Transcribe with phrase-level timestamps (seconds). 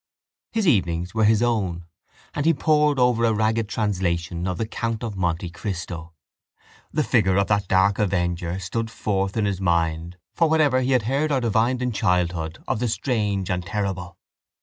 [0.51, 1.85] His evenings were his own;
[2.33, 6.15] and he pored over a ragged translation of The Count of Monte Cristo.
[6.91, 11.03] The figure of that dark avenger stood forth in his mind for whatever he had
[11.03, 14.17] heard or divined in childhood of the strange and terrible.